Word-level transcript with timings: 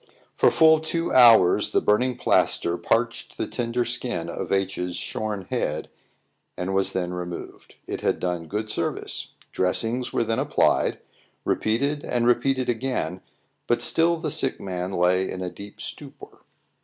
For 0.33 0.49
full 0.49 0.79
two 0.79 1.13
hours 1.13 1.69
the 1.73 1.79
burning 1.79 2.17
plaster 2.17 2.75
parched 2.75 3.37
the 3.37 3.45
tender 3.45 3.85
skin 3.85 4.29
of 4.29 4.51
H 4.51 4.75
's 4.79 4.95
shorn 4.95 5.43
head, 5.51 5.89
and 6.57 6.73
was 6.73 6.93
then 6.93 7.13
removed; 7.13 7.75
it 7.85 8.01
had 8.01 8.19
done 8.19 8.47
good 8.47 8.67
service. 8.71 9.35
Dressings 9.51 10.11
were 10.11 10.23
then 10.23 10.39
applied; 10.39 10.97
repeated 11.45 12.03
and 12.03 12.25
repeated 12.25 12.67
again; 12.67 13.21
but 13.67 13.79
still 13.79 14.17
the 14.17 14.31
sick 14.31 14.59
man 14.59 14.91
lay 14.91 15.29
in 15.29 15.43
a 15.43 15.51
deep 15.51 15.79
stupor. 15.79 16.39